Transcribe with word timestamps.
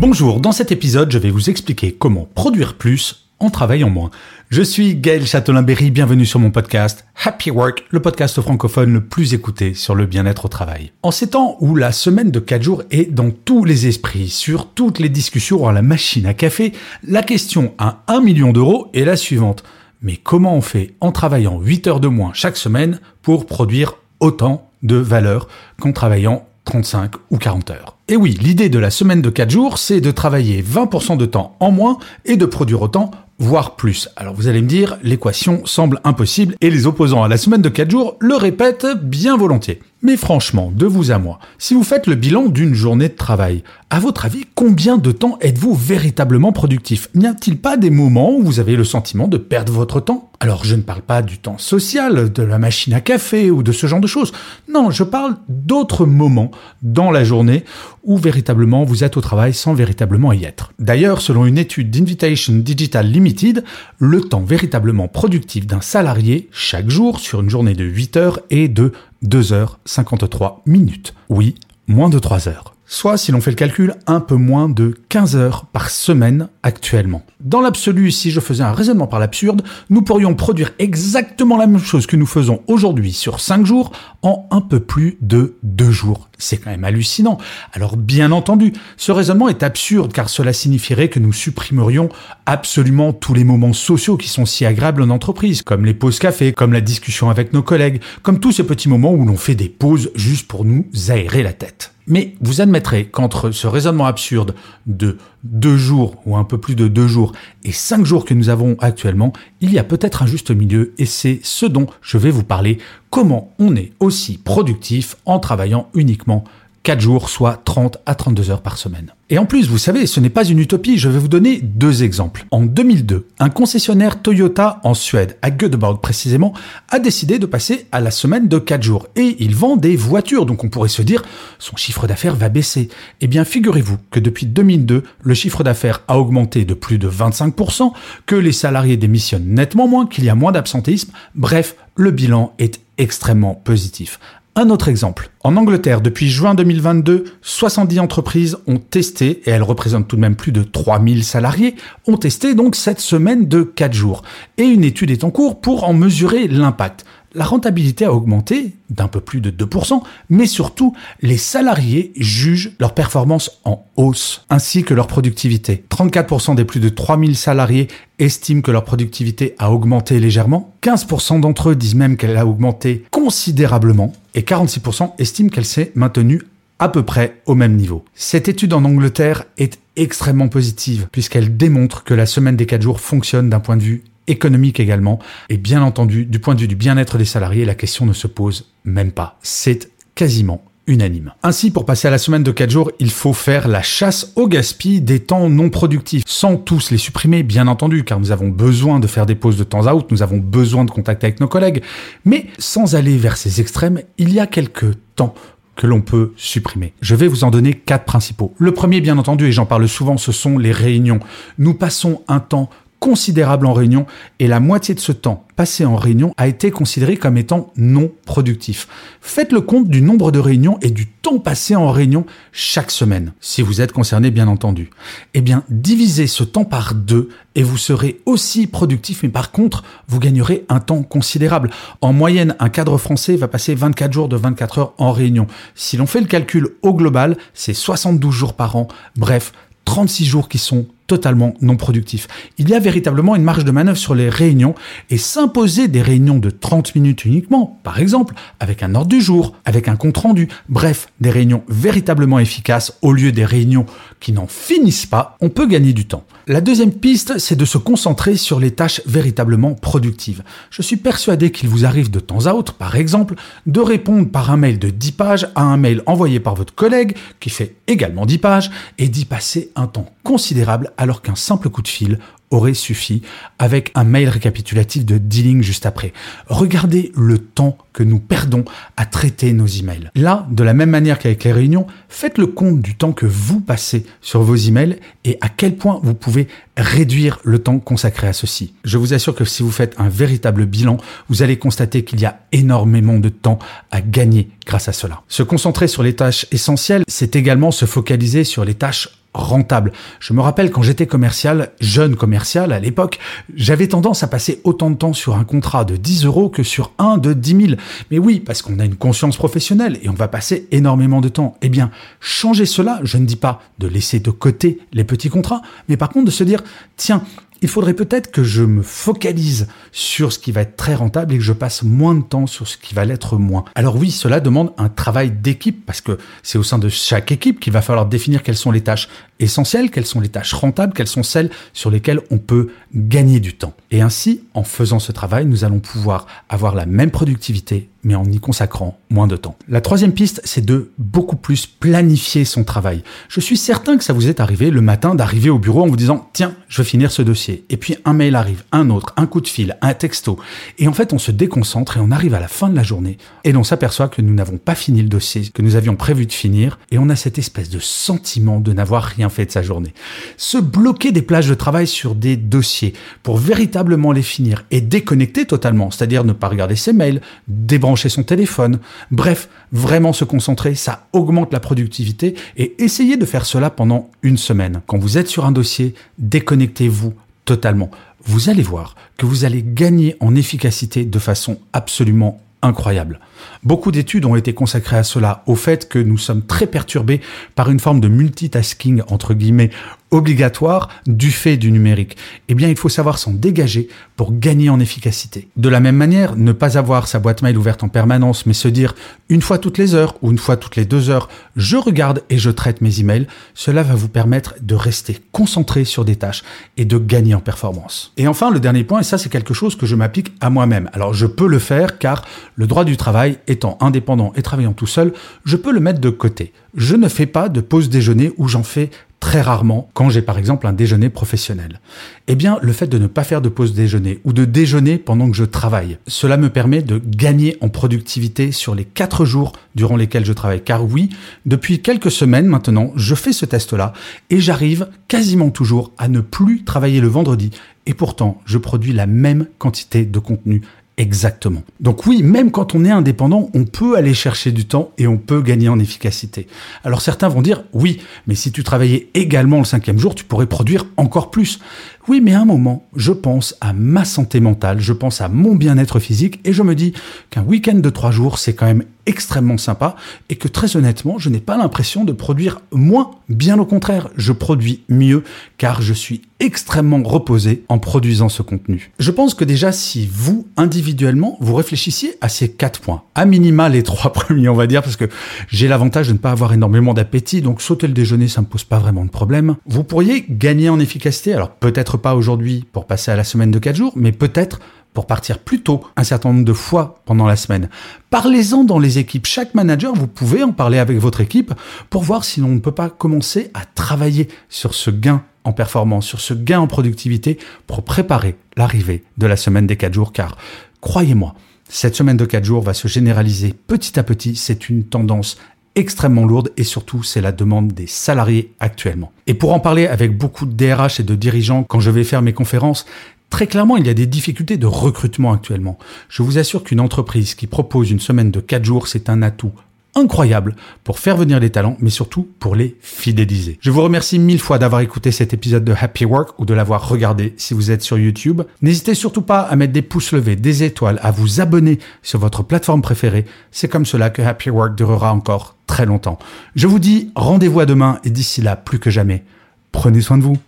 Bonjour, 0.00 0.38
dans 0.38 0.52
cet 0.52 0.70
épisode, 0.70 1.10
je 1.10 1.18
vais 1.18 1.30
vous 1.30 1.50
expliquer 1.50 1.90
comment 1.90 2.28
produire 2.36 2.74
plus 2.74 3.26
en 3.40 3.50
travaillant 3.50 3.90
moins. 3.90 4.10
Je 4.48 4.62
suis 4.62 4.94
Gaël 4.94 5.26
Châtelain-Berry, 5.26 5.90
bienvenue 5.90 6.24
sur 6.24 6.38
mon 6.38 6.52
podcast 6.52 7.04
Happy 7.24 7.50
Work, 7.50 7.84
le 7.90 7.98
podcast 7.98 8.40
francophone 8.40 8.92
le 8.92 9.04
plus 9.04 9.34
écouté 9.34 9.74
sur 9.74 9.96
le 9.96 10.06
bien-être 10.06 10.44
au 10.44 10.48
travail. 10.48 10.92
En 11.02 11.10
ces 11.10 11.30
temps 11.30 11.56
où 11.58 11.74
la 11.74 11.90
semaine 11.90 12.30
de 12.30 12.38
4 12.38 12.62
jours 12.62 12.84
est 12.92 13.12
dans 13.12 13.32
tous 13.32 13.64
les 13.64 13.88
esprits, 13.88 14.28
sur 14.28 14.68
toutes 14.68 15.00
les 15.00 15.08
discussions 15.08 15.66
à 15.66 15.72
la 15.72 15.82
machine 15.82 16.26
à 16.26 16.34
café, 16.34 16.74
la 17.02 17.24
question 17.24 17.74
à 17.78 18.04
1 18.06 18.20
million 18.20 18.52
d'euros 18.52 18.90
est 18.94 19.04
la 19.04 19.16
suivante. 19.16 19.64
Mais 20.00 20.16
comment 20.16 20.54
on 20.54 20.60
fait 20.60 20.94
en 21.00 21.10
travaillant 21.10 21.58
8 21.58 21.88
heures 21.88 22.00
de 22.00 22.06
moins 22.06 22.30
chaque 22.34 22.56
semaine 22.56 23.00
pour 23.20 23.46
produire 23.46 23.94
autant 24.20 24.70
de 24.84 24.94
valeur 24.94 25.48
qu'en 25.80 25.90
travaillant 25.90 26.47
35 26.68 27.12
ou 27.30 27.38
40 27.38 27.70
heures. 27.70 27.96
Et 28.08 28.16
oui, 28.16 28.36
l'idée 28.42 28.68
de 28.68 28.78
la 28.78 28.90
semaine 28.90 29.22
de 29.22 29.30
4 29.30 29.48
jours, 29.48 29.78
c'est 29.78 30.02
de 30.02 30.10
travailler 30.10 30.62
20% 30.62 31.16
de 31.16 31.24
temps 31.24 31.56
en 31.60 31.70
moins 31.70 31.96
et 32.26 32.36
de 32.36 32.44
produire 32.44 32.82
autant 32.82 33.10
voire 33.38 33.76
plus. 33.76 34.10
Alors 34.16 34.34
vous 34.34 34.48
allez 34.48 34.60
me 34.60 34.68
dire, 34.68 34.98
l'équation 35.02 35.64
semble 35.64 36.00
impossible 36.04 36.56
et 36.60 36.70
les 36.70 36.86
opposants 36.86 37.22
à 37.22 37.28
la 37.28 37.38
semaine 37.38 37.62
de 37.62 37.68
4 37.70 37.90
jours 37.90 38.16
le 38.20 38.36
répètent 38.36 38.86
bien 39.02 39.36
volontiers. 39.36 39.80
Mais 40.00 40.16
franchement, 40.16 40.70
de 40.72 40.86
vous 40.86 41.10
à 41.10 41.18
moi, 41.18 41.40
si 41.58 41.74
vous 41.74 41.82
faites 41.82 42.06
le 42.06 42.14
bilan 42.14 42.46
d'une 42.46 42.74
journée 42.74 43.08
de 43.08 43.14
travail, 43.14 43.64
à 43.90 43.98
votre 43.98 44.26
avis, 44.26 44.44
combien 44.54 44.96
de 44.96 45.10
temps 45.10 45.38
êtes-vous 45.40 45.74
véritablement 45.74 46.52
productif? 46.52 47.08
N'y 47.16 47.26
a-t-il 47.26 47.58
pas 47.58 47.76
des 47.76 47.90
moments 47.90 48.36
où 48.36 48.42
vous 48.42 48.60
avez 48.60 48.76
le 48.76 48.84
sentiment 48.84 49.26
de 49.26 49.38
perdre 49.38 49.72
votre 49.72 49.98
temps? 49.98 50.30
Alors 50.40 50.64
je 50.64 50.76
ne 50.76 50.82
parle 50.82 51.02
pas 51.02 51.20
du 51.20 51.38
temps 51.38 51.58
social, 51.58 52.32
de 52.32 52.42
la 52.44 52.60
machine 52.60 52.92
à 52.94 53.00
café 53.00 53.50
ou 53.50 53.64
de 53.64 53.72
ce 53.72 53.88
genre 53.88 53.98
de 53.98 54.06
choses. 54.06 54.32
Non, 54.72 54.92
je 54.92 55.02
parle 55.02 55.36
d'autres 55.48 56.06
moments 56.06 56.52
dans 56.82 57.10
la 57.10 57.24
journée 57.24 57.64
où 58.04 58.18
véritablement 58.18 58.84
vous 58.84 59.02
êtes 59.02 59.16
au 59.16 59.20
travail 59.20 59.52
sans 59.52 59.74
véritablement 59.74 60.32
y 60.32 60.44
être. 60.44 60.72
D'ailleurs, 60.78 61.20
selon 61.20 61.44
une 61.44 61.58
étude 61.58 61.90
d'Invitation 61.90 62.54
Digital 62.54 63.10
Limited, 63.10 63.64
le 63.98 64.20
temps 64.20 64.44
véritablement 64.44 65.08
productif 65.08 65.66
d'un 65.66 65.80
salarié 65.80 66.48
chaque 66.52 66.88
jour 66.88 67.18
sur 67.18 67.40
une 67.40 67.50
journée 67.50 67.74
de 67.74 67.84
8 67.84 68.16
heures 68.16 68.40
est 68.50 68.68
de 68.68 68.92
2h53 69.24 70.58
minutes. 70.66 71.14
Oui, 71.28 71.54
moins 71.86 72.08
de 72.08 72.18
3 72.18 72.48
heures 72.48 72.74
soit, 72.88 73.18
si 73.18 73.30
l'on 73.30 73.40
fait 73.40 73.50
le 73.50 73.56
calcul, 73.56 73.94
un 74.06 74.20
peu 74.20 74.34
moins 74.34 74.68
de 74.68 74.98
15 75.10 75.36
heures 75.36 75.66
par 75.66 75.90
semaine 75.90 76.48
actuellement. 76.62 77.22
Dans 77.38 77.60
l'absolu, 77.60 78.10
si 78.10 78.30
je 78.30 78.40
faisais 78.40 78.64
un 78.64 78.72
raisonnement 78.72 79.06
par 79.06 79.20
l'absurde, 79.20 79.62
nous 79.90 80.02
pourrions 80.02 80.34
produire 80.34 80.72
exactement 80.78 81.58
la 81.58 81.66
même 81.66 81.78
chose 81.78 82.06
que 82.06 82.16
nous 82.16 82.26
faisons 82.26 82.62
aujourd'hui 82.66 83.12
sur 83.12 83.40
5 83.40 83.66
jours 83.66 83.92
en 84.22 84.48
un 84.50 84.62
peu 84.62 84.80
plus 84.80 85.18
de 85.20 85.56
2 85.62 85.90
jours. 85.90 86.30
C'est 86.38 86.56
quand 86.56 86.70
même 86.70 86.84
hallucinant. 86.84 87.38
Alors 87.74 87.96
bien 87.96 88.32
entendu, 88.32 88.72
ce 88.96 89.12
raisonnement 89.12 89.48
est 89.48 89.62
absurde 89.62 90.12
car 90.12 90.30
cela 90.30 90.54
signifierait 90.54 91.10
que 91.10 91.20
nous 91.20 91.32
supprimerions 91.32 92.08
absolument 92.46 93.12
tous 93.12 93.34
les 93.34 93.44
moments 93.44 93.74
sociaux 93.74 94.16
qui 94.16 94.28
sont 94.28 94.46
si 94.46 94.64
agréables 94.64 95.02
en 95.02 95.10
entreprise, 95.10 95.62
comme 95.62 95.84
les 95.84 95.94
pauses 95.94 96.18
café, 96.18 96.52
comme 96.52 96.72
la 96.72 96.80
discussion 96.80 97.28
avec 97.28 97.52
nos 97.52 97.62
collègues, 97.62 98.00
comme 98.22 98.40
tous 98.40 98.52
ces 98.52 98.64
petits 98.64 98.88
moments 98.88 99.12
où 99.12 99.26
l'on 99.26 99.36
fait 99.36 99.54
des 99.54 99.68
pauses 99.68 100.10
juste 100.14 100.48
pour 100.48 100.64
nous 100.64 100.86
aérer 101.08 101.42
la 101.42 101.52
tête. 101.52 101.92
Mais 102.08 102.34
vous 102.40 102.62
admettrez 102.62 103.04
qu'entre 103.06 103.50
ce 103.50 103.66
raisonnement 103.66 104.06
absurde 104.06 104.54
de 104.86 105.18
deux 105.44 105.76
jours 105.76 106.16
ou 106.24 106.36
un 106.36 106.44
peu 106.44 106.58
plus 106.58 106.74
de 106.74 106.88
deux 106.88 107.06
jours 107.06 107.32
et 107.64 107.72
cinq 107.72 108.04
jours 108.06 108.24
que 108.24 108.34
nous 108.34 108.48
avons 108.48 108.76
actuellement, 108.80 109.32
il 109.60 109.72
y 109.72 109.78
a 109.78 109.84
peut-être 109.84 110.22
un 110.22 110.26
juste 110.26 110.50
milieu 110.50 110.94
et 110.98 111.04
c'est 111.04 111.40
ce 111.42 111.66
dont 111.66 111.86
je 112.00 112.16
vais 112.16 112.30
vous 112.30 112.44
parler, 112.44 112.78
comment 113.10 113.52
on 113.58 113.76
est 113.76 113.92
aussi 114.00 114.38
productif 114.38 115.16
en 115.26 115.38
travaillant 115.38 115.90
uniquement 115.94 116.44
4 116.82 117.00
jours, 117.00 117.28
soit 117.28 117.60
30 117.64 117.98
à 118.06 118.14
32 118.14 118.50
heures 118.50 118.62
par 118.62 118.78
semaine. 118.78 119.12
Et 119.30 119.38
en 119.38 119.44
plus, 119.44 119.68
vous 119.68 119.76
savez, 119.76 120.06
ce 120.06 120.20
n'est 120.20 120.30
pas 120.30 120.44
une 120.44 120.58
utopie, 120.58 120.96
je 120.96 121.08
vais 121.10 121.18
vous 121.18 121.28
donner 121.28 121.60
deux 121.60 122.02
exemples. 122.02 122.46
En 122.50 122.62
2002, 122.62 123.26
un 123.38 123.50
concessionnaire 123.50 124.22
Toyota 124.22 124.80
en 124.84 124.94
Suède, 124.94 125.36
à 125.42 125.50
Göteborg 125.50 126.00
précisément, 126.00 126.54
a 126.88 126.98
décidé 126.98 127.38
de 127.38 127.44
passer 127.44 127.86
à 127.92 128.00
la 128.00 128.10
semaine 128.10 128.48
de 128.48 128.58
4 128.58 128.82
jours. 128.82 129.06
Et 129.16 129.36
il 129.40 129.54
vend 129.54 129.76
des 129.76 129.96
voitures, 129.96 130.46
donc 130.46 130.64
on 130.64 130.70
pourrait 130.70 130.88
se 130.88 131.02
dire, 131.02 131.22
son 131.58 131.76
chiffre 131.76 132.06
d'affaires 132.06 132.36
va 132.36 132.48
baisser. 132.48 132.88
Eh 133.20 133.26
bien, 133.26 133.44
figurez-vous 133.44 133.98
que 134.10 134.20
depuis 134.20 134.46
2002, 134.46 135.02
le 135.22 135.34
chiffre 135.34 135.62
d'affaires 135.62 136.02
a 136.08 136.18
augmenté 136.18 136.64
de 136.64 136.74
plus 136.74 136.98
de 136.98 137.10
25%, 137.10 137.92
que 138.24 138.36
les 138.36 138.52
salariés 138.52 138.96
démissionnent 138.96 139.48
nettement 139.48 139.88
moins, 139.88 140.06
qu'il 140.06 140.24
y 140.24 140.30
a 140.30 140.34
moins 140.34 140.52
d'absentéisme. 140.52 141.12
Bref, 141.34 141.76
le 141.96 142.12
bilan 142.12 142.54
est 142.58 142.80
extrêmement 142.96 143.54
positif. 143.54 144.18
Un 144.60 144.70
autre 144.70 144.88
exemple. 144.88 145.30
En 145.44 145.56
Angleterre, 145.56 146.00
depuis 146.00 146.28
juin 146.28 146.56
2022, 146.56 147.26
70 147.42 148.00
entreprises 148.00 148.56
ont 148.66 148.78
testé, 148.78 149.40
et 149.46 149.50
elles 149.50 149.62
représentent 149.62 150.08
tout 150.08 150.16
de 150.16 150.20
même 150.20 150.34
plus 150.34 150.50
de 150.50 150.64
3000 150.64 151.22
salariés, 151.22 151.76
ont 152.08 152.16
testé 152.16 152.56
donc 152.56 152.74
cette 152.74 152.98
semaine 152.98 153.46
de 153.46 153.62
4 153.62 153.92
jours. 153.92 154.22
Et 154.56 154.64
une 154.64 154.82
étude 154.82 155.12
est 155.12 155.22
en 155.22 155.30
cours 155.30 155.60
pour 155.60 155.84
en 155.84 155.92
mesurer 155.92 156.48
l'impact 156.48 157.04
la 157.38 157.44
rentabilité 157.44 158.04
a 158.04 158.12
augmenté 158.12 158.72
d'un 158.90 159.06
peu 159.06 159.20
plus 159.20 159.40
de 159.40 159.50
2%, 159.50 160.02
mais 160.28 160.46
surtout, 160.46 160.94
les 161.22 161.36
salariés 161.36 162.12
jugent 162.16 162.72
leur 162.80 162.94
performance 162.94 163.60
en 163.64 163.86
hausse, 163.96 164.44
ainsi 164.50 164.82
que 164.82 164.92
leur 164.92 165.06
productivité. 165.06 165.84
34% 165.88 166.56
des 166.56 166.64
plus 166.64 166.80
de 166.80 166.88
3000 166.88 167.36
salariés 167.36 167.86
estiment 168.18 168.60
que 168.60 168.72
leur 168.72 168.84
productivité 168.84 169.54
a 169.60 169.70
augmenté 169.70 170.18
légèrement, 170.18 170.74
15% 170.82 171.40
d'entre 171.40 171.70
eux 171.70 171.76
disent 171.76 171.94
même 171.94 172.16
qu'elle 172.16 172.36
a 172.36 172.44
augmenté 172.44 173.04
considérablement, 173.12 174.12
et 174.34 174.42
46% 174.42 175.12
estiment 175.18 175.48
qu'elle 175.48 175.64
s'est 175.64 175.92
maintenue 175.94 176.42
à 176.80 176.88
peu 176.88 177.04
près 177.04 177.40
au 177.46 177.54
même 177.54 177.76
niveau. 177.76 178.04
Cette 178.14 178.48
étude 178.48 178.72
en 178.72 178.84
Angleterre 178.84 179.44
est 179.58 179.78
extrêmement 179.94 180.48
positive, 180.48 181.06
puisqu'elle 181.12 181.56
démontre 181.56 182.02
que 182.02 182.14
la 182.14 182.26
semaine 182.26 182.56
des 182.56 182.66
4 182.66 182.82
jours 182.82 183.00
fonctionne 183.00 183.48
d'un 183.48 183.60
point 183.60 183.76
de 183.76 183.82
vue 183.82 184.02
économique 184.28 184.80
également. 184.80 185.18
Et 185.48 185.56
bien 185.56 185.82
entendu, 185.82 186.24
du 186.24 186.38
point 186.38 186.54
de 186.54 186.60
vue 186.60 186.68
du 186.68 186.76
bien-être 186.76 187.18
des 187.18 187.24
salariés, 187.24 187.64
la 187.64 187.74
question 187.74 188.06
ne 188.06 188.12
se 188.12 188.26
pose 188.26 188.72
même 188.84 189.12
pas. 189.12 189.38
C'est 189.42 189.90
quasiment 190.14 190.62
unanime. 190.88 191.32
Ainsi, 191.42 191.70
pour 191.70 191.84
passer 191.84 192.08
à 192.08 192.10
la 192.10 192.18
semaine 192.18 192.42
de 192.42 192.50
4 192.50 192.70
jours, 192.70 192.90
il 192.98 193.10
faut 193.10 193.34
faire 193.34 193.68
la 193.68 193.82
chasse 193.82 194.32
au 194.36 194.48
gaspillage 194.48 195.02
des 195.02 195.20
temps 195.20 195.48
non 195.50 195.68
productifs, 195.68 196.22
sans 196.26 196.56
tous 196.56 196.90
les 196.90 196.98
supprimer, 196.98 197.42
bien 197.42 197.68
entendu, 197.68 198.04
car 198.04 198.18
nous 198.18 198.32
avons 198.32 198.48
besoin 198.48 198.98
de 198.98 199.06
faire 199.06 199.26
des 199.26 199.34
pauses 199.34 199.58
de 199.58 199.64
temps 199.64 199.86
à 199.86 199.92
autre, 199.92 200.08
nous 200.10 200.22
avons 200.22 200.38
besoin 200.38 200.84
de 200.84 200.90
contact 200.90 201.24
avec 201.24 201.40
nos 201.40 201.46
collègues, 201.46 201.82
mais 202.24 202.46
sans 202.58 202.94
aller 202.94 203.18
vers 203.18 203.36
ces 203.36 203.60
extrêmes, 203.60 204.00
il 204.16 204.32
y 204.32 204.40
a 204.40 204.46
quelques 204.46 204.94
temps 205.14 205.34
que 205.76 205.86
l'on 205.86 206.00
peut 206.00 206.32
supprimer. 206.36 206.94
Je 207.02 207.14
vais 207.14 207.28
vous 207.28 207.44
en 207.44 207.50
donner 207.50 207.74
quatre 207.74 208.04
principaux. 208.04 208.54
Le 208.58 208.72
premier, 208.72 209.00
bien 209.00 209.18
entendu, 209.18 209.46
et 209.46 209.52
j'en 209.52 209.66
parle 209.66 209.88
souvent, 209.88 210.16
ce 210.16 210.32
sont 210.32 210.58
les 210.58 210.72
réunions. 210.72 211.20
Nous 211.58 211.74
passons 211.74 212.22
un 212.28 212.40
temps 212.40 212.70
considérable 213.00 213.66
en 213.66 213.72
réunion 213.72 214.06
et 214.38 214.48
la 214.48 214.60
moitié 214.60 214.94
de 214.94 215.00
ce 215.00 215.12
temps 215.12 215.46
passé 215.56 215.84
en 215.84 215.96
réunion 215.96 216.32
a 216.36 216.46
été 216.46 216.70
considéré 216.70 217.16
comme 217.16 217.36
étant 217.36 217.72
non 217.76 218.10
productif. 218.26 218.86
Faites 219.20 219.52
le 219.52 219.60
compte 219.60 219.88
du 219.88 220.02
nombre 220.02 220.30
de 220.30 220.38
réunions 220.38 220.78
et 220.82 220.90
du 220.90 221.06
temps 221.06 221.38
passé 221.38 221.74
en 221.74 221.90
réunion 221.90 222.26
chaque 222.52 222.90
semaine, 222.90 223.32
si 223.40 223.62
vous 223.62 223.80
êtes 223.80 223.92
concerné 223.92 224.30
bien 224.30 224.46
entendu. 224.46 224.90
Eh 225.34 225.40
bien, 225.40 225.64
divisez 225.68 226.26
ce 226.26 226.44
temps 226.44 226.64
par 226.64 226.94
deux 226.94 227.28
et 227.54 227.62
vous 227.62 227.76
serez 227.76 228.20
aussi 228.24 228.66
productif, 228.66 229.22
mais 229.22 229.28
par 229.28 229.50
contre, 229.50 229.82
vous 230.06 230.20
gagnerez 230.20 230.64
un 230.68 230.80
temps 230.80 231.02
considérable. 231.02 231.70
En 232.00 232.12
moyenne, 232.12 232.54
un 232.60 232.68
cadre 232.68 232.98
français 232.98 233.36
va 233.36 233.48
passer 233.48 233.74
24 233.74 234.12
jours 234.12 234.28
de 234.28 234.36
24 234.36 234.78
heures 234.78 234.94
en 234.98 235.12
réunion. 235.12 235.46
Si 235.74 235.96
l'on 235.96 236.06
fait 236.06 236.20
le 236.20 236.26
calcul 236.26 236.76
au 236.82 236.94
global, 236.94 237.36
c'est 237.54 237.74
72 237.74 238.32
jours 238.32 238.54
par 238.54 238.76
an. 238.76 238.86
Bref, 239.16 239.52
36 239.84 240.24
jours 240.26 240.48
qui 240.48 240.58
sont 240.58 240.86
totalement 241.08 241.54
non 241.60 241.76
productif. 241.76 242.28
Il 242.58 242.68
y 242.68 242.74
a 242.74 242.78
véritablement 242.78 243.34
une 243.34 243.42
marge 243.42 243.64
de 243.64 243.72
manœuvre 243.72 243.98
sur 243.98 244.14
les 244.14 244.28
réunions 244.28 244.76
et 245.10 245.18
s'imposer 245.18 245.88
des 245.88 246.02
réunions 246.02 246.38
de 246.38 246.50
30 246.50 246.94
minutes 246.94 247.24
uniquement, 247.24 247.80
par 247.82 247.98
exemple, 247.98 248.34
avec 248.60 248.84
un 248.84 248.94
ordre 248.94 249.08
du 249.08 249.20
jour, 249.20 249.56
avec 249.64 249.88
un 249.88 249.96
compte 249.96 250.18
rendu, 250.18 250.48
bref, 250.68 251.08
des 251.20 251.30
réunions 251.30 251.64
véritablement 251.68 252.38
efficaces 252.38 252.96
au 253.02 253.12
lieu 253.12 253.32
des 253.32 253.44
réunions 253.44 253.86
qui 254.20 254.32
n'en 254.32 254.46
finissent 254.46 255.06
pas, 255.06 255.36
on 255.40 255.48
peut 255.48 255.66
gagner 255.66 255.92
du 255.92 256.06
temps. 256.06 256.24
La 256.46 256.60
deuxième 256.60 256.92
piste, 256.92 257.38
c'est 257.38 257.56
de 257.56 257.64
se 257.64 257.78
concentrer 257.78 258.36
sur 258.36 258.60
les 258.60 258.70
tâches 258.70 259.02
véritablement 259.06 259.74
productives. 259.74 260.42
Je 260.70 260.82
suis 260.82 260.96
persuadé 260.96 261.50
qu'il 261.50 261.68
vous 261.68 261.84
arrive 261.84 262.10
de 262.10 262.20
temps 262.20 262.46
à 262.46 262.52
autre, 262.52 262.74
par 262.74 262.96
exemple, 262.96 263.34
de 263.66 263.80
répondre 263.80 264.28
par 264.28 264.50
un 264.50 264.56
mail 264.56 264.78
de 264.78 264.90
10 264.90 265.12
pages 265.12 265.48
à 265.54 265.62
un 265.62 265.76
mail 265.76 266.02
envoyé 266.06 266.40
par 266.40 266.54
votre 266.54 266.74
collègue, 266.74 267.16
qui 267.40 267.50
fait 267.50 267.76
également 267.86 268.26
10 268.26 268.38
pages, 268.38 268.70
et 268.98 269.08
d'y 269.08 269.24
passer 269.24 269.70
un 269.76 269.86
temps 269.86 270.10
considérable 270.24 270.92
alors 270.98 271.22
qu'un 271.22 271.36
simple 271.36 271.70
coup 271.70 271.80
de 271.80 271.88
fil 271.88 272.18
aurait 272.50 272.74
suffi 272.74 273.22
avec 273.58 273.90
un 273.94 274.04
mail 274.04 274.28
récapitulatif 274.28 275.04
de 275.04 275.18
dealing 275.18 275.62
juste 275.62 275.86
après. 275.86 276.12
Regardez 276.46 277.12
le 277.16 277.38
temps 277.38 277.76
que 277.92 278.02
nous 278.02 278.20
perdons 278.20 278.64
à 278.96 279.06
traiter 279.06 279.52
nos 279.52 279.66
emails. 279.66 280.10
Là, 280.14 280.46
de 280.50 280.64
la 280.64 280.72
même 280.72 280.90
manière 280.90 281.18
qu'avec 281.18 281.44
les 281.44 281.52
réunions, 281.52 281.86
faites 282.08 282.38
le 282.38 282.46
compte 282.46 282.80
du 282.80 282.94
temps 282.94 283.12
que 283.12 283.26
vous 283.26 283.60
passez 283.60 284.06
sur 284.20 284.42
vos 284.42 284.56
emails 284.56 284.98
et 285.24 285.36
à 285.40 285.48
quel 285.48 285.76
point 285.76 286.00
vous 286.02 286.14
pouvez 286.14 286.48
réduire 286.76 287.40
le 287.42 287.58
temps 287.58 287.80
consacré 287.80 288.28
à 288.28 288.32
ceci. 288.32 288.72
Je 288.84 288.98
vous 288.98 289.14
assure 289.14 289.34
que 289.34 289.44
si 289.44 289.62
vous 289.62 289.72
faites 289.72 289.94
un 289.98 290.08
véritable 290.08 290.64
bilan, 290.64 290.96
vous 291.28 291.42
allez 291.42 291.58
constater 291.58 292.04
qu'il 292.04 292.20
y 292.20 292.24
a 292.24 292.40
énormément 292.52 293.18
de 293.18 293.28
temps 293.28 293.58
à 293.90 294.00
gagner 294.00 294.48
grâce 294.64 294.88
à 294.88 294.92
cela. 294.92 295.22
Se 295.28 295.42
concentrer 295.42 295.88
sur 295.88 296.02
les 296.02 296.14
tâches 296.14 296.46
essentielles, 296.52 297.02
c'est 297.08 297.36
également 297.36 297.72
se 297.72 297.84
focaliser 297.84 298.44
sur 298.44 298.64
les 298.64 298.74
tâches 298.74 299.08
rentable. 299.34 299.92
Je 300.20 300.32
me 300.32 300.40
rappelle 300.40 300.70
quand 300.70 300.82
j'étais 300.82 301.06
commercial, 301.06 301.70
jeune 301.80 302.16
commercial 302.16 302.72
à 302.72 302.80
l'époque, 302.80 303.18
j'avais 303.54 303.88
tendance 303.88 304.22
à 304.22 304.26
passer 304.26 304.60
autant 304.64 304.90
de 304.90 304.96
temps 304.96 305.12
sur 305.12 305.36
un 305.36 305.44
contrat 305.44 305.84
de 305.84 305.96
10 305.96 306.24
euros 306.24 306.48
que 306.48 306.62
sur 306.62 306.92
un 306.98 307.18
de 307.18 307.32
10 307.32 307.66
000. 307.66 307.80
Mais 308.10 308.18
oui, 308.18 308.40
parce 308.40 308.62
qu'on 308.62 308.78
a 308.78 308.84
une 308.84 308.96
conscience 308.96 309.36
professionnelle 309.36 309.98
et 310.02 310.08
on 310.08 310.14
va 310.14 310.28
passer 310.28 310.66
énormément 310.70 311.20
de 311.20 311.28
temps. 311.28 311.56
Eh 311.62 311.68
bien, 311.68 311.90
changer 312.20 312.66
cela, 312.66 313.00
je 313.02 313.18
ne 313.18 313.26
dis 313.26 313.36
pas 313.36 313.60
de 313.78 313.86
laisser 313.86 314.20
de 314.20 314.30
côté 314.30 314.78
les 314.92 315.04
petits 315.04 315.28
contrats, 315.28 315.62
mais 315.88 315.96
par 315.96 316.08
contre 316.08 316.26
de 316.26 316.30
se 316.30 316.44
dire, 316.44 316.62
tiens, 316.96 317.22
il 317.62 317.68
faudrait 317.68 317.94
peut-être 317.94 318.30
que 318.30 318.44
je 318.44 318.62
me 318.62 318.82
focalise 318.82 319.68
sur 319.92 320.32
ce 320.32 320.38
qui 320.38 320.52
va 320.52 320.62
être 320.62 320.76
très 320.76 320.94
rentable 320.94 321.34
et 321.34 321.38
que 321.38 321.44
je 321.44 321.52
passe 321.52 321.82
moins 321.82 322.14
de 322.14 322.22
temps 322.22 322.46
sur 322.46 322.68
ce 322.68 322.76
qui 322.76 322.94
va 322.94 323.04
l'être 323.04 323.36
moins. 323.36 323.64
Alors 323.74 323.96
oui, 323.96 324.10
cela 324.10 324.40
demande 324.40 324.72
un 324.78 324.88
travail 324.88 325.30
d'équipe 325.30 325.84
parce 325.84 326.00
que 326.00 326.18
c'est 326.42 326.58
au 326.58 326.62
sein 326.62 326.78
de 326.78 326.88
chaque 326.88 327.32
équipe 327.32 327.60
qu'il 327.60 327.72
va 327.72 327.82
falloir 327.82 328.06
définir 328.06 328.42
quelles 328.42 328.56
sont 328.56 328.70
les 328.70 328.82
tâches 328.82 329.08
essentielles, 329.40 329.90
quelles 329.90 330.06
sont 330.06 330.20
les 330.20 330.28
tâches 330.28 330.54
rentables, 330.54 330.92
quelles 330.92 331.06
sont 331.06 331.22
celles 331.22 331.50
sur 331.72 331.90
lesquelles 331.90 332.20
on 332.30 332.38
peut 332.38 332.68
gagner 332.94 333.40
du 333.40 333.54
temps. 333.54 333.74
Et 333.90 334.00
ainsi, 334.00 334.42
en 334.54 334.64
faisant 334.64 334.98
ce 334.98 335.12
travail, 335.12 335.46
nous 335.46 335.64
allons 335.64 335.80
pouvoir 335.80 336.26
avoir 336.48 336.74
la 336.74 336.86
même 336.86 337.10
productivité 337.10 337.88
mais 338.04 338.14
en 338.14 338.24
y 338.24 338.38
consacrant 338.38 338.98
moins 339.10 339.26
de 339.26 339.36
temps. 339.36 339.56
La 339.68 339.80
troisième 339.80 340.12
piste, 340.12 340.40
c'est 340.44 340.64
de 340.64 340.92
beaucoup 340.98 341.36
plus 341.36 341.66
planifier 341.66 342.44
son 342.44 342.64
travail. 342.64 343.02
Je 343.28 343.40
suis 343.40 343.56
certain 343.56 343.96
que 343.96 344.04
ça 344.04 344.12
vous 344.12 344.28
est 344.28 344.40
arrivé 344.40 344.70
le 344.70 344.80
matin 344.80 345.14
d'arriver 345.14 345.50
au 345.50 345.58
bureau 345.58 345.82
en 345.82 345.88
vous 345.88 345.96
disant 345.96 346.28
tiens, 346.32 346.54
je 346.68 346.80
vais 346.80 346.88
finir 346.88 347.10
ce 347.10 347.22
dossier. 347.22 347.64
Et 347.70 347.76
puis 347.76 347.96
un 348.04 348.12
mail 348.12 348.36
arrive, 348.36 348.62
un 348.72 348.90
autre, 348.90 349.12
un 349.16 349.26
coup 349.26 349.40
de 349.40 349.48
fil, 349.48 349.76
un 349.82 349.94
texto. 349.94 350.38
Et 350.78 350.88
en 350.88 350.92
fait, 350.92 351.12
on 351.12 351.18
se 351.18 351.30
déconcentre 351.30 351.96
et 351.96 352.00
on 352.00 352.10
arrive 352.10 352.34
à 352.34 352.40
la 352.40 352.48
fin 352.48 352.68
de 352.68 352.76
la 352.76 352.82
journée 352.82 353.18
et 353.44 353.52
l'on 353.52 353.64
s'aperçoit 353.64 354.08
que 354.08 354.22
nous 354.22 354.34
n'avons 354.34 354.58
pas 354.58 354.74
fini 354.74 355.02
le 355.02 355.08
dossier 355.08 355.48
que 355.48 355.62
nous 355.62 355.76
avions 355.76 355.96
prévu 355.96 356.26
de 356.26 356.32
finir 356.32 356.78
et 356.90 356.98
on 356.98 357.08
a 357.08 357.16
cette 357.16 357.38
espèce 357.38 357.68
de 357.68 357.78
sentiment 357.78 358.60
de 358.60 358.72
n'avoir 358.72 359.04
rien 359.04 359.27
fait 359.28 359.46
de 359.46 359.50
sa 359.50 359.62
journée. 359.62 359.92
Se 360.36 360.58
bloquer 360.58 361.12
des 361.12 361.22
plages 361.22 361.48
de 361.48 361.54
travail 361.54 361.86
sur 361.86 362.14
des 362.14 362.36
dossiers 362.36 362.92
pour 363.22 363.38
véritablement 363.38 364.12
les 364.12 364.22
finir 364.22 364.64
et 364.70 364.80
déconnecter 364.80 365.46
totalement, 365.46 365.90
c'est-à-dire 365.90 366.24
ne 366.24 366.32
pas 366.32 366.48
regarder 366.48 366.76
ses 366.76 366.92
mails, 366.92 367.20
débrancher 367.48 368.08
son 368.08 368.22
téléphone. 368.22 368.78
Bref, 369.10 369.48
vraiment 369.72 370.12
se 370.12 370.24
concentrer, 370.24 370.74
ça 370.74 371.06
augmente 371.12 371.52
la 371.52 371.60
productivité 371.60 372.34
et 372.56 372.74
essayez 372.82 373.16
de 373.16 373.26
faire 373.26 373.46
cela 373.46 373.70
pendant 373.70 374.10
une 374.22 374.38
semaine. 374.38 374.82
Quand 374.86 374.98
vous 374.98 375.18
êtes 375.18 375.28
sur 375.28 375.44
un 375.44 375.52
dossier, 375.52 375.94
déconnectez-vous 376.18 377.14
totalement. 377.44 377.90
Vous 378.24 378.50
allez 378.50 378.62
voir 378.62 378.94
que 379.16 379.26
vous 379.26 379.44
allez 379.44 379.64
gagner 379.64 380.16
en 380.20 380.34
efficacité 380.34 381.04
de 381.04 381.18
façon 381.18 381.58
absolument 381.72 382.40
incroyable. 382.62 383.20
Beaucoup 383.62 383.92
d'études 383.92 384.24
ont 384.24 384.36
été 384.36 384.54
consacrées 384.54 384.98
à 384.98 385.02
cela, 385.02 385.42
au 385.46 385.54
fait 385.54 385.88
que 385.88 385.98
nous 385.98 386.18
sommes 386.18 386.44
très 386.44 386.66
perturbés 386.66 387.20
par 387.54 387.70
une 387.70 387.80
forme 387.80 388.00
de 388.00 388.08
multitasking, 388.08 389.02
entre 389.08 389.34
guillemets, 389.34 389.70
obligatoire 390.10 390.88
du 391.06 391.30
fait 391.30 391.56
du 391.56 391.70
numérique. 391.70 392.16
Eh 392.48 392.54
bien, 392.54 392.68
il 392.68 392.76
faut 392.76 392.88
savoir 392.88 393.18
s'en 393.18 393.32
dégager 393.32 393.88
pour 394.16 394.36
gagner 394.36 394.70
en 394.70 394.80
efficacité. 394.80 395.48
De 395.56 395.68
la 395.68 395.80
même 395.80 395.96
manière, 395.96 396.36
ne 396.36 396.52
pas 396.52 396.78
avoir 396.78 397.08
sa 397.08 397.18
boîte 397.18 397.42
mail 397.42 397.56
ouverte 397.58 397.82
en 397.82 397.88
permanence, 397.88 398.46
mais 398.46 398.52
se 398.52 398.68
dire 398.68 398.94
une 399.28 399.42
fois 399.42 399.58
toutes 399.58 399.78
les 399.78 399.94
heures 399.94 400.16
ou 400.22 400.30
une 400.30 400.38
fois 400.38 400.56
toutes 400.56 400.76
les 400.76 400.84
deux 400.84 401.10
heures, 401.10 401.28
je 401.56 401.76
regarde 401.76 402.22
et 402.30 402.38
je 402.38 402.50
traite 402.50 402.80
mes 402.80 403.00
emails, 403.00 403.26
cela 403.54 403.82
va 403.82 403.94
vous 403.94 404.08
permettre 404.08 404.54
de 404.60 404.74
rester 404.74 405.18
concentré 405.32 405.84
sur 405.84 406.04
des 406.04 406.16
tâches 406.16 406.42
et 406.76 406.84
de 406.84 406.98
gagner 406.98 407.34
en 407.34 407.40
performance. 407.40 408.12
Et 408.16 408.26
enfin, 408.26 408.50
le 408.50 408.60
dernier 408.60 408.84
point, 408.84 409.00
et 409.00 409.04
ça 409.04 409.18
c'est 409.18 409.28
quelque 409.28 409.54
chose 409.54 409.76
que 409.76 409.86
je 409.86 409.94
m'applique 409.94 410.32
à 410.40 410.50
moi-même. 410.50 410.90
Alors, 410.92 411.14
je 411.14 411.26
peux 411.26 411.46
le 411.46 411.58
faire 411.58 411.98
car 411.98 412.24
le 412.56 412.66
droit 412.66 412.84
du 412.84 412.96
travail 412.96 413.38
étant 413.46 413.76
indépendant 413.80 414.32
et 414.36 414.42
travaillant 414.42 414.72
tout 414.72 414.86
seul, 414.86 415.12
je 415.44 415.56
peux 415.56 415.72
le 415.72 415.80
mettre 415.80 416.00
de 416.00 416.10
côté. 416.10 416.52
Je 416.74 416.96
ne 416.96 417.08
fais 417.08 417.26
pas 417.26 417.48
de 417.48 417.60
pause 417.60 417.88
déjeuner 417.88 418.32
où 418.36 418.46
j'en 418.46 418.62
fais 418.62 418.90
très 419.20 419.40
rarement 419.40 419.90
quand 419.94 420.10
j'ai 420.10 420.22
par 420.22 420.38
exemple 420.38 420.66
un 420.66 420.72
déjeuner 420.72 421.08
professionnel. 421.08 421.80
Eh 422.28 422.34
bien, 422.34 422.58
le 422.62 422.72
fait 422.72 422.86
de 422.86 422.98
ne 422.98 423.06
pas 423.06 423.24
faire 423.24 423.40
de 423.40 423.48
pause 423.48 423.74
déjeuner 423.74 424.20
ou 424.24 424.32
de 424.32 424.44
déjeuner 424.44 424.98
pendant 424.98 425.30
que 425.30 425.36
je 425.36 425.44
travaille, 425.44 425.98
cela 426.06 426.36
me 426.36 426.50
permet 426.50 426.82
de 426.82 427.00
gagner 427.04 427.56
en 427.60 427.68
productivité 427.68 428.52
sur 428.52 428.74
les 428.74 428.84
quatre 428.84 429.24
jours 429.24 429.52
durant 429.74 429.96
lesquels 429.96 430.24
je 430.24 430.32
travaille. 430.32 430.62
Car 430.62 430.84
oui, 430.84 431.10
depuis 431.46 431.80
quelques 431.80 432.10
semaines 432.10 432.46
maintenant, 432.46 432.92
je 432.96 433.14
fais 433.14 433.32
ce 433.32 433.44
test-là 433.44 433.92
et 434.30 434.40
j'arrive 434.40 434.88
quasiment 435.08 435.50
toujours 435.50 435.92
à 435.98 436.08
ne 436.08 436.20
plus 436.20 436.64
travailler 436.64 437.00
le 437.00 437.08
vendredi 437.08 437.50
et 437.88 437.94
pourtant 437.94 438.40
je 438.44 438.58
produis 438.58 438.92
la 438.92 439.06
même 439.06 439.46
quantité 439.58 440.04
de 440.04 440.18
contenu 440.18 440.62
Exactement. 440.98 441.62
Donc 441.78 442.06
oui, 442.06 442.24
même 442.24 442.50
quand 442.50 442.74
on 442.74 442.84
est 442.84 442.90
indépendant, 442.90 443.50
on 443.54 443.64
peut 443.64 443.96
aller 443.96 444.14
chercher 444.14 444.50
du 444.50 444.66
temps 444.66 444.90
et 444.98 445.06
on 445.06 445.16
peut 445.16 445.40
gagner 445.42 445.68
en 445.68 445.78
efficacité. 445.78 446.48
Alors 446.82 447.02
certains 447.02 447.28
vont 447.28 447.40
dire, 447.40 447.62
oui, 447.72 448.00
mais 448.26 448.34
si 448.34 448.50
tu 448.50 448.64
travaillais 448.64 449.08
également 449.14 449.58
le 449.58 449.64
cinquième 449.64 450.00
jour, 450.00 450.16
tu 450.16 450.24
pourrais 450.24 450.46
produire 450.46 450.86
encore 450.96 451.30
plus. 451.30 451.60
Oui, 452.08 452.22
mais 452.22 452.32
à 452.32 452.40
un 452.40 452.46
moment, 452.46 452.88
je 452.96 453.12
pense 453.12 453.54
à 453.60 453.74
ma 453.74 454.06
santé 454.06 454.40
mentale, 454.40 454.80
je 454.80 454.94
pense 454.94 455.20
à 455.20 455.28
mon 455.28 455.54
bien-être 455.54 456.00
physique 456.00 456.40
et 456.44 456.54
je 456.54 456.62
me 456.62 456.74
dis 456.74 456.94
qu'un 457.28 457.42
week-end 457.42 457.74
de 457.74 457.90
trois 457.90 458.10
jours, 458.10 458.38
c'est 458.38 458.54
quand 458.54 458.64
même 458.64 458.84
extrêmement 459.08 459.58
sympa 459.58 459.96
et 460.28 460.36
que 460.36 460.48
très 460.48 460.76
honnêtement, 460.76 461.18
je 461.18 461.30
n'ai 461.30 461.40
pas 461.40 461.56
l'impression 461.56 462.04
de 462.04 462.12
produire 462.12 462.60
moins. 462.72 463.10
Bien 463.28 463.58
au 463.58 463.64
contraire, 463.64 464.08
je 464.16 464.32
produis 464.32 464.82
mieux 464.88 465.24
car 465.56 465.82
je 465.82 465.94
suis 465.94 466.22
extrêmement 466.40 467.02
reposé 467.02 467.64
en 467.68 467.78
produisant 467.78 468.28
ce 468.28 468.42
contenu. 468.42 468.92
Je 468.98 469.10
pense 469.10 469.34
que 469.34 469.44
déjà, 469.44 469.72
si 469.72 470.08
vous, 470.10 470.46
individuellement, 470.56 471.36
vous 471.40 471.54
réfléchissiez 471.54 472.16
à 472.20 472.28
ces 472.28 472.52
quatre 472.52 472.80
points, 472.80 473.02
à 473.14 473.24
minima 473.24 473.68
les 473.68 473.82
trois 473.82 474.12
premiers, 474.12 474.48
on 474.48 474.54
va 474.54 474.66
dire, 474.66 474.82
parce 474.82 474.96
que 474.96 475.06
j'ai 475.48 475.68
l'avantage 475.68 476.08
de 476.08 476.12
ne 476.12 476.18
pas 476.18 476.30
avoir 476.30 476.52
énormément 476.52 476.94
d'appétit, 476.94 477.40
donc 477.42 477.60
sauter 477.60 477.86
le 477.86 477.92
déjeuner, 477.92 478.28
ça 478.28 478.40
me 478.42 478.46
pose 478.46 478.64
pas 478.64 478.78
vraiment 478.78 479.04
de 479.04 479.10
problème, 479.10 479.56
vous 479.66 479.84
pourriez 479.84 480.24
gagner 480.28 480.68
en 480.68 480.78
efficacité. 480.78 481.34
Alors 481.34 481.50
peut-être 481.50 481.96
pas 481.98 482.14
aujourd'hui 482.14 482.64
pour 482.72 482.86
passer 482.86 483.10
à 483.10 483.16
la 483.16 483.24
semaine 483.24 483.50
de 483.50 483.58
4 483.58 483.76
jours, 483.76 483.92
mais 483.96 484.12
peut-être 484.12 484.60
pour 484.94 485.06
partir 485.06 485.38
plus 485.38 485.62
tôt 485.62 485.84
un 485.96 486.02
certain 486.02 486.30
nombre 486.30 486.44
de 486.44 486.52
fois 486.52 486.96
pendant 487.04 487.26
la 487.26 487.36
semaine. 487.36 487.68
Parlez-en 488.10 488.64
dans 488.64 488.78
les 488.78 488.98
équipes. 488.98 489.26
Chaque 489.26 489.54
manager, 489.54 489.94
vous 489.94 490.08
pouvez 490.08 490.42
en 490.42 490.52
parler 490.52 490.78
avec 490.78 490.98
votre 490.98 491.20
équipe 491.20 491.54
pour 491.90 492.02
voir 492.02 492.24
si 492.24 492.40
l'on 492.40 492.48
ne 492.48 492.58
peut 492.58 492.72
pas 492.72 492.90
commencer 492.90 493.50
à 493.54 493.64
travailler 493.64 494.28
sur 494.48 494.74
ce 494.74 494.90
gain 494.90 495.22
en 495.44 495.52
performance, 495.52 496.06
sur 496.06 496.20
ce 496.20 496.34
gain 496.34 496.60
en 496.60 496.66
productivité 496.66 497.38
pour 497.66 497.84
préparer 497.84 498.36
l'arrivée 498.56 499.04
de 499.18 499.26
la 499.26 499.36
semaine 499.36 499.66
des 499.66 499.76
4 499.76 499.94
jours. 499.94 500.12
Car, 500.12 500.36
croyez-moi, 500.80 501.34
cette 501.68 501.94
semaine 501.94 502.16
de 502.16 502.24
4 502.24 502.44
jours 502.44 502.62
va 502.62 502.74
se 502.74 502.88
généraliser 502.88 503.54
petit 503.66 503.98
à 503.98 504.02
petit. 504.02 504.36
C'est 504.36 504.68
une 504.68 504.84
tendance 504.84 505.38
extrêmement 505.78 506.26
lourde 506.26 506.52
et 506.56 506.64
surtout 506.64 507.02
c'est 507.02 507.20
la 507.20 507.32
demande 507.32 507.72
des 507.72 507.86
salariés 507.86 508.52
actuellement. 508.60 509.12
Et 509.26 509.34
pour 509.34 509.52
en 509.52 509.60
parler 509.60 509.86
avec 509.86 510.18
beaucoup 510.18 510.44
de 510.44 510.52
DRH 510.52 511.00
et 511.00 511.04
de 511.04 511.14
dirigeants 511.14 511.64
quand 511.64 511.80
je 511.80 511.90
vais 511.90 512.04
faire 512.04 512.22
mes 512.22 512.32
conférences, 512.32 512.84
Très 513.30 513.46
clairement, 513.46 513.76
il 513.76 513.86
y 513.86 513.90
a 513.90 513.94
des 513.94 514.06
difficultés 514.06 514.56
de 514.56 514.66
recrutement 514.66 515.32
actuellement. 515.32 515.78
Je 516.08 516.22
vous 516.22 516.38
assure 516.38 516.64
qu'une 516.64 516.80
entreprise 516.80 517.34
qui 517.34 517.46
propose 517.46 517.90
une 517.90 518.00
semaine 518.00 518.30
de 518.30 518.40
4 518.40 518.64
jours, 518.64 518.88
c'est 518.88 519.10
un 519.10 519.20
atout 519.20 519.52
incroyable 519.94 520.54
pour 520.84 520.98
faire 520.98 521.16
venir 521.16 521.40
les 521.40 521.50
talents, 521.50 521.76
mais 521.80 521.90
surtout 521.90 522.28
pour 522.38 522.54
les 522.54 522.76
fidéliser. 522.80 523.58
Je 523.60 523.70
vous 523.70 523.82
remercie 523.82 524.18
mille 524.18 524.40
fois 524.40 524.58
d'avoir 524.58 524.80
écouté 524.80 525.10
cet 525.12 525.34
épisode 525.34 525.64
de 525.64 525.74
Happy 525.78 526.04
Work 526.04 526.38
ou 526.38 526.44
de 526.44 526.54
l'avoir 526.54 526.88
regardé 526.88 527.34
si 527.36 527.54
vous 527.54 527.70
êtes 527.70 527.82
sur 527.82 527.98
YouTube. 527.98 528.42
N'hésitez 528.62 528.94
surtout 528.94 529.22
pas 529.22 529.40
à 529.40 529.56
mettre 529.56 529.72
des 529.72 529.82
pouces 529.82 530.12
levés, 530.12 530.36
des 530.36 530.62
étoiles, 530.62 531.00
à 531.02 531.10
vous 531.10 531.40
abonner 531.40 531.78
sur 532.02 532.18
votre 532.18 532.42
plateforme 532.42 532.82
préférée. 532.82 533.24
C'est 533.50 533.68
comme 533.68 533.86
cela 533.86 534.10
que 534.10 534.22
Happy 534.22 534.50
Work 534.50 534.74
durera 534.76 535.12
encore 535.12 535.56
très 535.66 535.86
longtemps. 535.86 536.18
Je 536.54 536.66
vous 536.66 536.78
dis 536.78 537.10
rendez-vous 537.14 537.60
à 537.60 537.66
demain 537.66 537.98
et 538.04 538.10
d'ici 538.10 538.40
là, 538.40 538.56
plus 538.56 538.78
que 538.78 538.90
jamais, 538.90 539.24
prenez 539.72 540.00
soin 540.00 540.18
de 540.18 540.22
vous. 540.22 540.38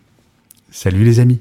Salut 0.71 1.05
les 1.05 1.19
amis. 1.19 1.41